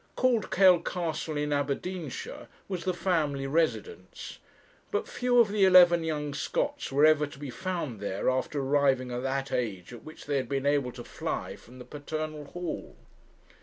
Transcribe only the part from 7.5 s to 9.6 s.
found there after arriving at that